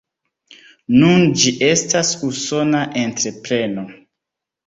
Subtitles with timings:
[1.01, 3.85] Nun ĝi estas Usona entrepreno.